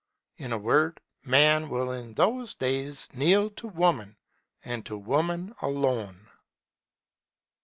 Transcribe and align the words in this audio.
In 0.37 0.51
a 0.51 0.57
word, 0.57 0.99
Man 1.25 1.69
will 1.69 1.91
in 1.91 2.15
those 2.15 2.55
days 2.55 3.07
kneel 3.13 3.51
to 3.51 3.67
Woman, 3.67 4.17
and 4.65 4.83
to 4.87 4.97
Woman 4.97 5.53
alone. 5.61 6.27